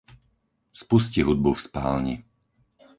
Spusti 0.79 1.21
hudbu 1.23 1.53
v 1.53 1.61
spálni. 1.65 2.15